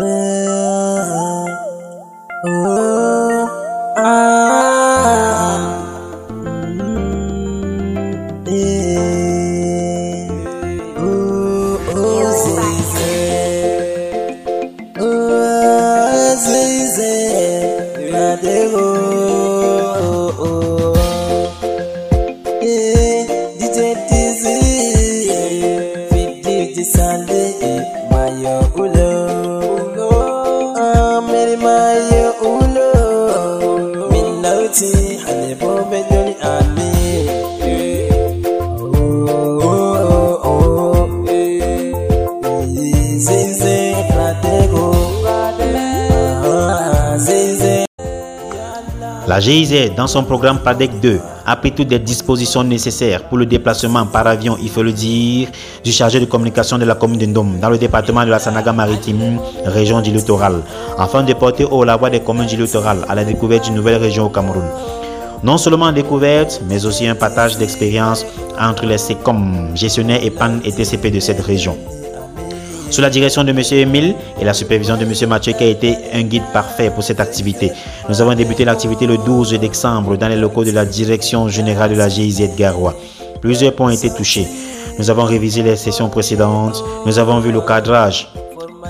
[0.00, 0.77] riêng
[49.28, 53.44] La GIZ, dans son programme PADEC 2, a pris toutes les dispositions nécessaires pour le
[53.44, 55.48] déplacement par avion, il faut le dire,
[55.84, 58.72] du chargé de communication de la commune de Ndom dans le département de la Sanaga
[58.72, 60.62] maritime, région du littoral,
[60.96, 64.24] afin de porter haut la des communes du littoral à la découverte d'une nouvelle région
[64.24, 64.64] au Cameroun.
[65.42, 68.24] Non seulement découverte, mais aussi un partage d'expérience
[68.58, 71.76] entre les SECOM, gestionnaires et PAN et TCP de cette région
[72.90, 73.60] sous la direction de M.
[73.72, 75.12] Emile et la supervision de M.
[75.28, 77.70] Mathieu qui a été un guide parfait pour cette activité.
[78.08, 81.96] Nous avons débuté l'activité le 12 décembre dans les locaux de la direction générale de
[81.96, 82.94] la GIZ Garoua.
[83.40, 84.46] Plusieurs points ont été touchés.
[84.98, 86.82] Nous avons révisé les sessions précédentes.
[87.06, 88.28] Nous avons vu le cadrage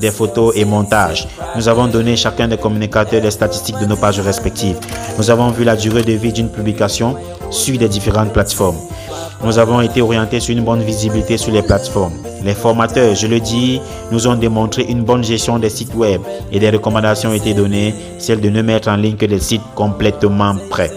[0.00, 1.28] des photos et montages.
[1.56, 4.78] Nous avons donné chacun des communicateurs des statistiques de nos pages respectives.
[5.18, 7.16] Nous avons vu la durée de vie d'une publication
[7.50, 8.76] sur les différentes plateformes.
[9.42, 12.14] Nous avons été orientés sur une bonne visibilité sur les plateformes.
[12.42, 13.80] Les formateurs, je le dis,
[14.10, 16.20] nous ont démontré une bonne gestion des sites web
[16.52, 19.62] et des recommandations ont été données, celles de ne mettre en ligne que des sites
[19.74, 20.90] complètement prêts.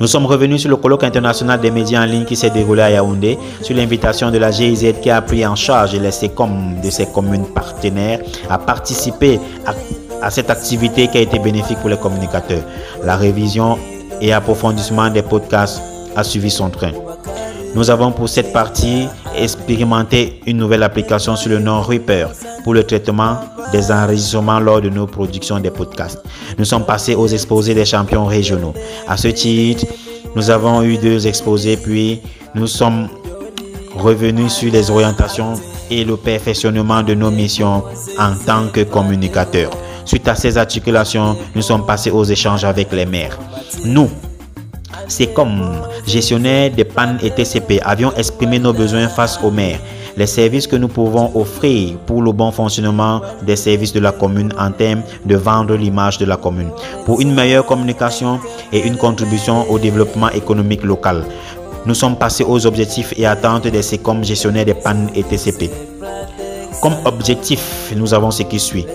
[0.00, 2.90] Nous sommes revenus sur le colloque international des médias en ligne qui s'est déroulé à
[2.90, 7.06] Yaoundé sur l'invitation de la GIZ qui a pris en charge les SECOM de ses
[7.06, 8.18] communes partenaires
[8.50, 9.74] à participer à,
[10.26, 12.64] à cette activité qui a été bénéfique pour les communicateurs.
[13.04, 13.78] La révision
[14.20, 15.82] et approfondissement des podcasts
[16.16, 16.92] a suivi son train.
[17.74, 22.28] Nous avons pour cette partie expérimenté une nouvelle application sur le nom Reaper
[22.64, 23.38] pour le traitement
[23.72, 26.22] des enregistrements lors de nos productions des podcasts.
[26.58, 28.74] Nous sommes passés aux exposés des champions régionaux.
[29.08, 29.86] À ce titre,
[30.36, 32.20] nous avons eu deux exposés, puis
[32.54, 33.08] nous sommes
[33.96, 35.54] revenus sur les orientations
[35.90, 37.82] et le perfectionnement de nos missions
[38.18, 39.70] en tant que communicateurs.
[40.04, 43.38] Suite à ces articulations, nous sommes passés aux échanges avec les maires.
[43.84, 44.10] Nous,
[45.34, 45.62] comme
[46.06, 49.78] gestionnaire des pannes et TCP avions exprimé nos besoins face aux maires,
[50.16, 54.52] les services que nous pouvons offrir pour le bon fonctionnement des services de la commune
[54.58, 56.70] en termes de vendre l'image de la commune,
[57.04, 58.40] pour une meilleure communication
[58.72, 61.24] et une contribution au développement économique local.
[61.84, 65.70] Nous sommes passés aux objectifs et attentes de ces comme gestionnaires des pannes et TCP.
[66.80, 68.86] Comme objectif, nous avons ce qui suit.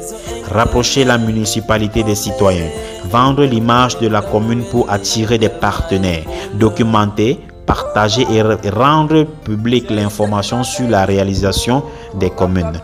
[0.51, 2.69] Rapprocher la municipalité des citoyens,
[3.09, 6.23] vendre l'image de la commune pour attirer des partenaires,
[6.53, 11.84] documenter, partager et rendre publique l'information sur la réalisation
[12.16, 12.79] des communes.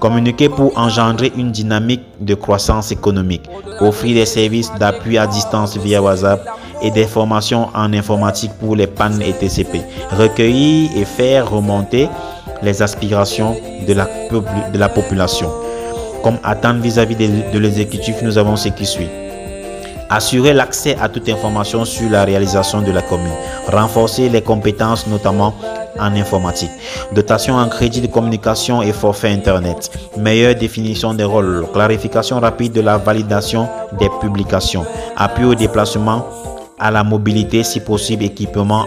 [0.00, 3.48] Communiquer pour engendrer une dynamique de croissance économique,
[3.80, 6.46] offrir des services d'appui à distance via WhatsApp
[6.82, 9.80] et des formations en informatique pour les pannes et TCP.
[10.16, 12.08] Recueillir et faire remonter
[12.62, 13.92] les aspirations de
[14.78, 15.50] la, population.
[16.22, 19.27] Comme attente vis-à-vis -vis de, l'exécutif, nous avons ce qui suit.
[20.10, 23.32] Assurer l'accès à toute information sur la réalisation de la commune.
[23.70, 25.54] Renforcer les compétences, notamment
[25.98, 26.70] en informatique.
[27.12, 29.90] Dotation en crédit de communication et forfait Internet.
[30.16, 31.66] Meilleure définition des rôles.
[31.74, 33.68] Clarification rapide de la validation
[33.98, 34.86] des publications.
[35.16, 36.26] Appui au déplacement,
[36.78, 38.86] à la mobilité, si possible, équipement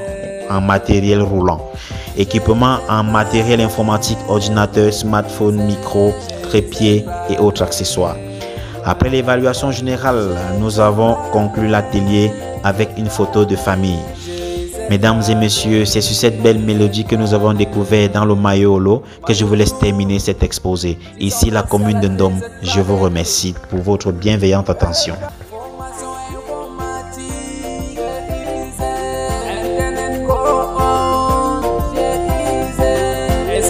[0.49, 1.69] en matériel roulant.
[2.17, 8.15] Équipement en matériel informatique, ordinateur, smartphone, micro, trépied et autres accessoires.
[8.83, 12.31] Après l'évaluation générale, nous avons conclu l'atelier
[12.63, 13.99] avec une photo de famille.
[14.89, 19.03] Mesdames et messieurs, c'est sur cette belle mélodie que nous avons découvert dans le Mayolo
[19.25, 20.97] que je vous laisse terminer cet exposé.
[21.19, 25.15] Ici, la commune de Ndom, je vous remercie pour votre bienveillante attention.